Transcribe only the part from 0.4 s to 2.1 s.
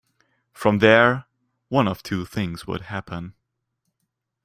From there, one of